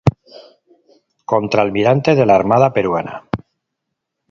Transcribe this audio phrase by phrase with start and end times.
[1.33, 3.23] Contralmirante de la Armada Peruana.